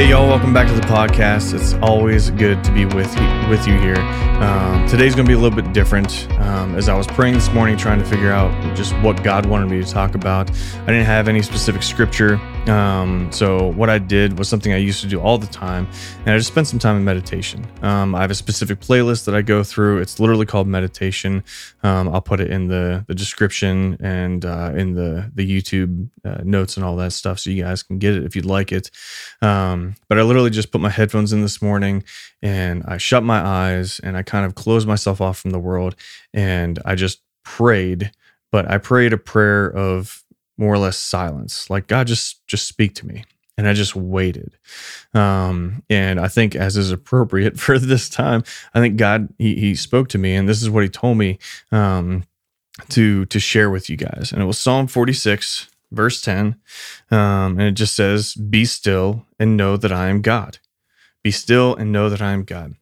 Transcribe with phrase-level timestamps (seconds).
[0.00, 1.52] Hey y'all, welcome back to the podcast.
[1.52, 3.98] It's always good to be with you, with you here.
[4.40, 6.26] Um, today's going to be a little bit different.
[6.40, 9.68] Um, as I was praying this morning, trying to figure out just what God wanted
[9.68, 12.40] me to talk about, I didn't have any specific scripture.
[12.68, 15.88] Um, so what I did was something I used to do all the time,
[16.20, 17.66] and I just spent some time in meditation.
[17.82, 19.98] Um, I have a specific playlist that I go through.
[19.98, 21.42] It's literally called meditation.
[21.82, 26.42] Um, I'll put it in the the description and uh, in the the YouTube uh,
[26.44, 28.90] notes and all that stuff, so you guys can get it if you'd like it.
[29.40, 32.04] Um, but I literally just put my headphones in this morning,
[32.42, 35.96] and I shut my eyes, and I kind of closed myself off from the world,
[36.34, 38.12] and I just prayed.
[38.52, 40.24] But I prayed a prayer of
[40.60, 41.68] more or less silence.
[41.70, 43.24] Like god just just speak to me.
[43.58, 44.56] And i just waited.
[45.12, 48.42] Um, and i think as is appropriate for this time
[48.74, 51.38] i think god he, he spoke to me and this is what he told me
[51.72, 52.24] um,
[52.90, 54.32] to to share with you guys.
[54.32, 56.54] And it was psalm 46 verse 10
[57.10, 60.58] um, and it just says be still and know that i am god.
[61.22, 62.76] Be still and know that i am god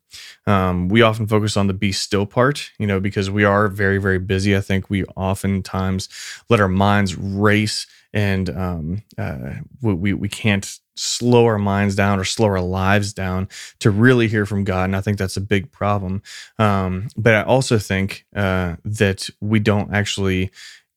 [0.47, 3.99] um, we often focus on the be still part, you know, because we are very,
[3.99, 4.57] very busy.
[4.57, 6.09] I think we oftentimes
[6.49, 12.25] let our minds race and um, uh, we, we can't slow our minds down or
[12.25, 13.49] slow our lives down
[13.79, 14.85] to really hear from God.
[14.85, 16.23] And I think that's a big problem.
[16.59, 20.51] Um, but I also think uh, that we don't actually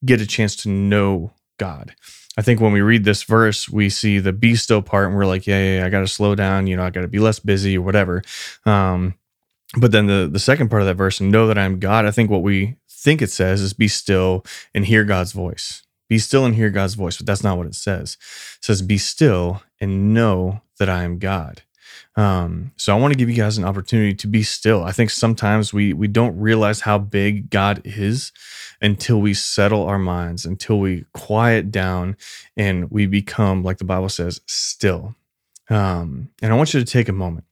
[0.03, 1.93] get a chance to know God.
[2.37, 5.27] I think when we read this verse, we see the be still part and we're
[5.27, 6.65] like, yeah, yeah, yeah I got to slow down.
[6.65, 8.23] You know, I got to be less busy or whatever.
[8.65, 9.13] Um,
[9.77, 12.31] but then the, the second part of that verse, know that I'm God, I think
[12.31, 15.83] what we think it says is be still and hear God's voice.
[16.09, 18.17] Be still and hear God's voice, but that's not what it says.
[18.57, 21.61] It says, be still and know that I am God.
[22.16, 24.84] Um, so I want to give you guys an opportunity to be still.
[24.84, 28.31] I think sometimes we we don't realize how big God is
[28.81, 32.17] until we settle our minds, until we quiet down
[32.58, 35.16] and we become, like the Bible says, still.
[35.69, 37.45] Um, and I want you to take a moment.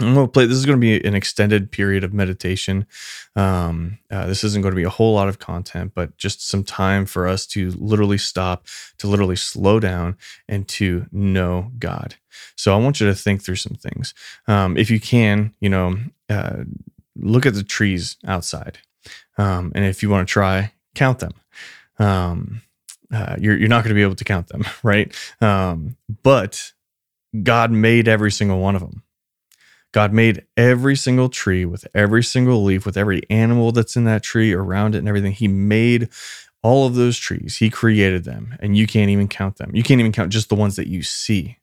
[0.00, 0.46] I'm going to play.
[0.46, 2.86] This is going to be an extended period of meditation.
[3.34, 6.62] Um, uh, this isn't going to be a whole lot of content, but just some
[6.62, 8.66] time for us to literally stop,
[8.98, 10.16] to literally slow down,
[10.48, 12.14] and to know God.
[12.56, 14.14] So I want you to think through some things.
[14.46, 16.64] Um, if you can, you know, uh,
[17.16, 18.78] look at the trees outside,
[19.36, 21.32] um, and if you want to try, count them.
[21.98, 22.62] Um,
[23.12, 25.12] uh, you're you're not going to be able to count them, right?
[25.40, 26.72] Um, but
[27.42, 29.02] God made every single one of them.
[29.92, 34.22] God made every single tree with every single leaf, with every animal that's in that
[34.22, 35.32] tree around it and everything.
[35.32, 36.08] He made
[36.62, 37.56] all of those trees.
[37.56, 39.70] He created them, and you can't even count them.
[39.74, 41.56] You can't even count just the ones that you see.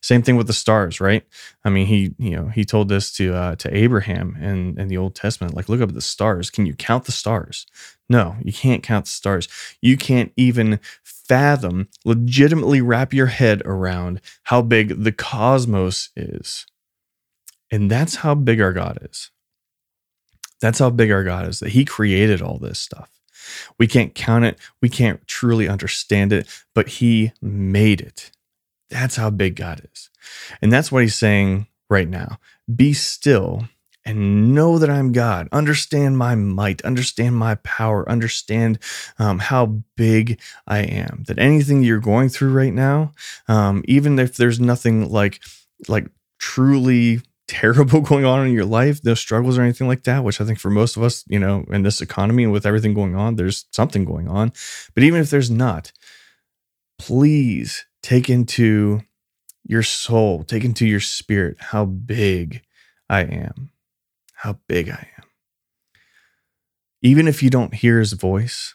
[0.00, 1.24] Same thing with the stars, right?
[1.64, 4.96] I mean, he you know he told this to uh, to Abraham in in the
[4.96, 6.50] Old Testament, like look up at the stars.
[6.50, 7.66] Can you count the stars?
[8.08, 9.48] No, you can't count the stars.
[9.80, 16.66] You can't even fathom, legitimately wrap your head around how big the cosmos is.
[17.70, 19.30] And that's how big our God is.
[20.60, 23.10] That's how big our God is, that He created all this stuff.
[23.78, 28.30] We can't count it, we can't truly understand it, but He made it.
[28.90, 30.10] That's how big God is.
[30.60, 32.38] And that's what He's saying right now.
[32.74, 33.68] Be still
[34.04, 35.48] and know that I'm God.
[35.52, 38.78] Understand my might, understand my power, understand
[39.18, 41.24] um, how big I am.
[41.26, 43.12] That anything you're going through right now,
[43.48, 45.40] um, even if there's nothing like
[45.88, 46.06] like
[46.38, 50.44] truly terrible going on in your life, no struggles or anything like that, which I
[50.44, 53.34] think for most of us, you know, in this economy and with everything going on,
[53.34, 54.52] there's something going on.
[54.94, 55.90] But even if there's not,
[56.98, 59.00] please take into
[59.64, 62.62] your soul, take into your spirit how big
[63.08, 63.70] I am,
[64.34, 65.24] how big I am.
[67.02, 68.74] Even if you don't hear his voice,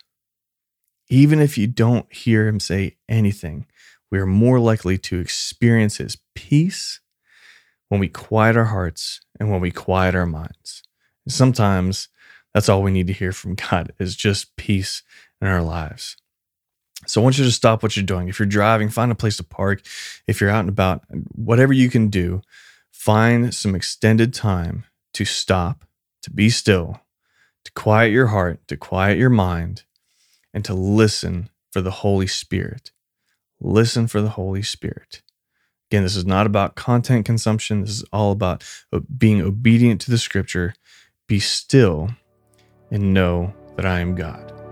[1.09, 3.67] even if you don't hear him say anything,
[4.09, 7.01] we are more likely to experience his peace
[7.93, 10.81] when we quiet our hearts and when we quiet our minds.
[11.27, 12.07] Sometimes
[12.51, 15.03] that's all we need to hear from God is just peace
[15.39, 16.17] in our lives.
[17.05, 18.29] So I want you to stop what you're doing.
[18.29, 19.83] If you're driving, find a place to park.
[20.25, 21.03] If you're out and about,
[21.35, 22.41] whatever you can do,
[22.91, 25.85] find some extended time to stop,
[26.23, 26.99] to be still,
[27.63, 29.83] to quiet your heart, to quiet your mind,
[30.51, 32.89] and to listen for the Holy Spirit.
[33.61, 35.21] Listen for the Holy Spirit.
[35.93, 37.81] Again, this is not about content consumption.
[37.81, 40.73] This is all about uh, being obedient to the scripture.
[41.27, 42.09] Be still
[42.89, 44.62] and know that I am God.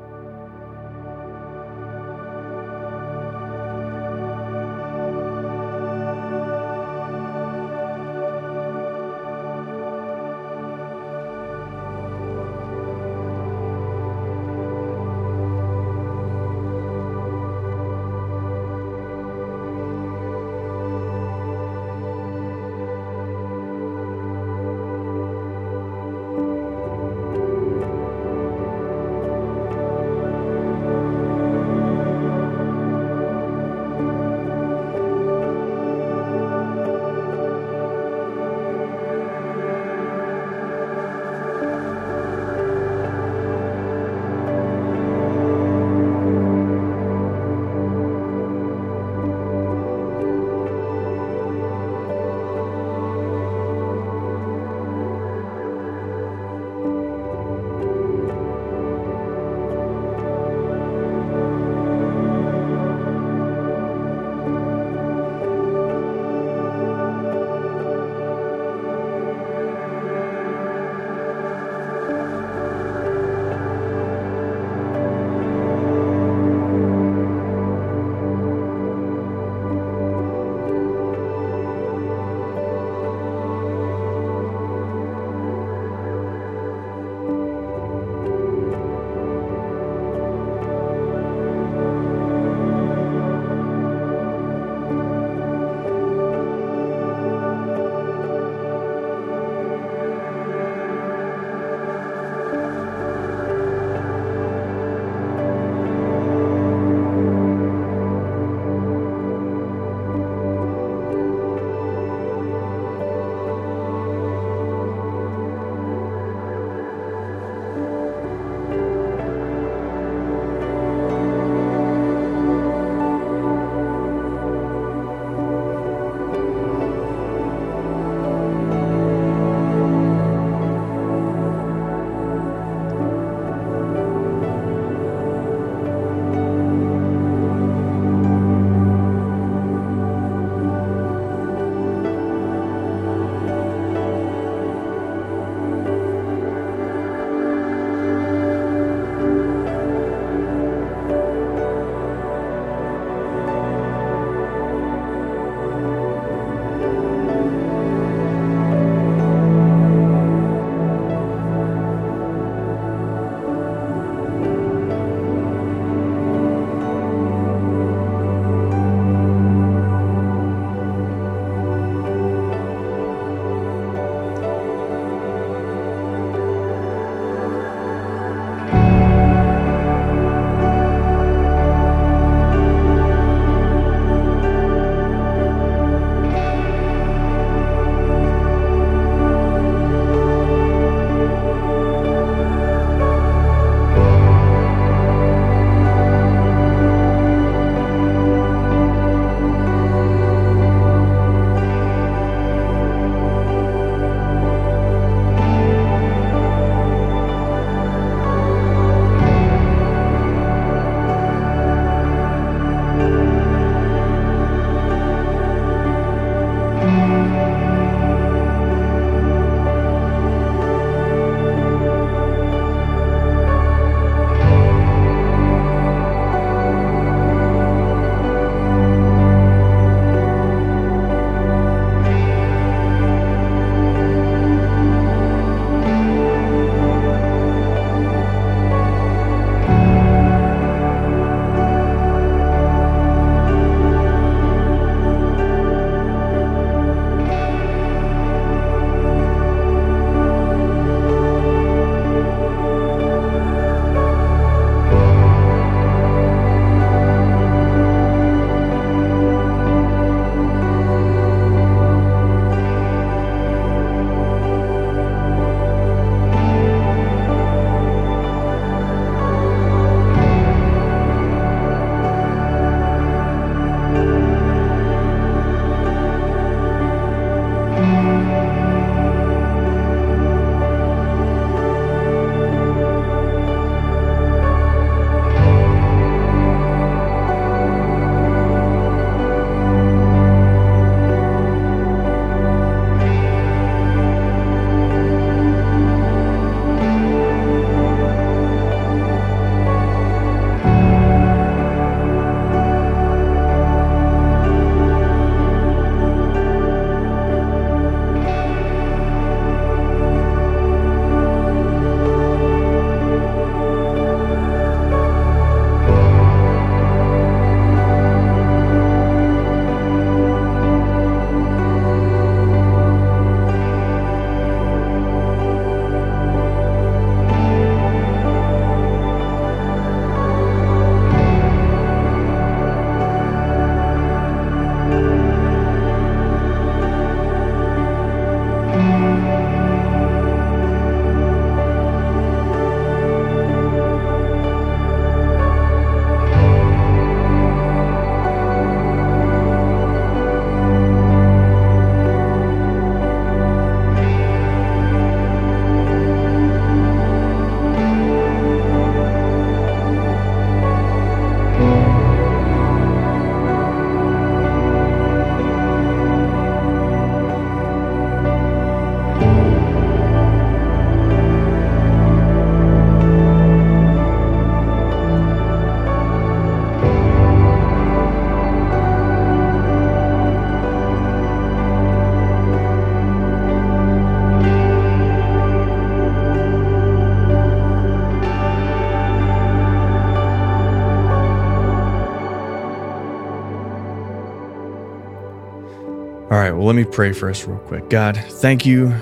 [396.72, 397.90] Let me pray for us real quick.
[397.90, 398.96] God, thank you.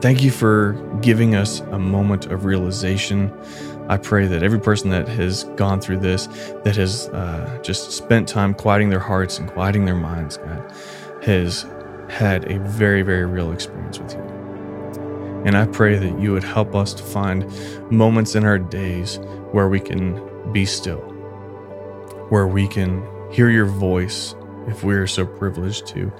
[0.00, 3.32] Thank you for giving us a moment of realization.
[3.88, 6.26] I pray that every person that has gone through this,
[6.64, 10.74] that has uh, just spent time quieting their hearts and quieting their minds, God,
[11.22, 11.64] has
[12.08, 15.42] had a very, very real experience with you.
[15.44, 17.48] And I pray that you would help us to find
[17.92, 19.20] moments in our days
[19.52, 20.20] where we can
[20.50, 21.02] be still,
[22.28, 24.34] where we can hear your voice
[24.66, 26.12] if we are so privileged to,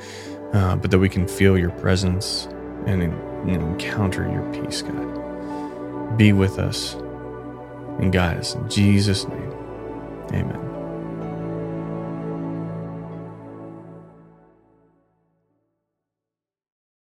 [0.52, 2.46] uh, but that we can feel your presence
[2.86, 6.16] and, and encounter your peace, God.
[6.16, 6.94] Be with us
[7.98, 8.54] and guide us.
[8.54, 9.52] In Jesus' name,
[10.32, 10.71] amen.